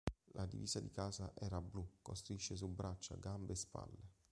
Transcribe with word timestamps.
La 0.31 0.47
divisa 0.47 0.79
di 0.79 0.89
casa 0.89 1.31
era 1.35 1.61
blu 1.61 1.87
con 2.01 2.15
strisce 2.15 2.55
su 2.55 2.67
braccia, 2.67 3.15
gambe 3.17 3.51
e 3.51 3.55
spalle. 3.55 4.09